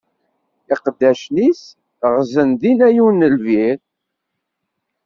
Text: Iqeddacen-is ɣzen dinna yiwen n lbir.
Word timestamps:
Iqeddacen-is 0.73 1.61
ɣzen 2.15 2.49
dinna 2.61 2.87
yiwen 2.95 3.19
n 3.27 3.29
lbir. 3.35 3.77